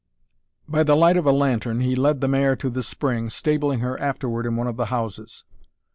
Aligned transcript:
By 0.67 0.81
the 0.81 0.95
light 0.95 1.15
of 1.15 1.27
a 1.27 1.31
lantern 1.31 1.81
he 1.81 1.95
led 1.95 2.21
the 2.21 2.27
mare 2.27 2.55
to 2.55 2.71
the 2.71 2.81
spring, 2.81 3.29
stabling 3.29 3.81
her 3.81 3.99
afterward 3.99 4.47
in 4.47 4.55
one 4.55 4.65
of 4.65 4.75
the 4.77 4.87
houses. 4.87 5.43